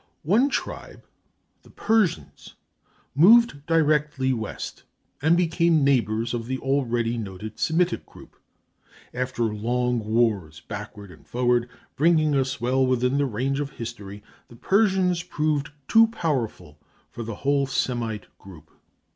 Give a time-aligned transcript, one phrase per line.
[0.23, 1.05] One tribe,
[1.61, 2.55] the Persians,
[3.13, 4.81] moved directly west,
[5.21, 8.35] and became neighbors of the already noted Semitic group.
[9.13, 14.55] After long wars backward and forward, bringing us well within the range of history, the
[14.55, 16.79] Persians proved too powerful
[17.11, 18.71] for the whole Semite group.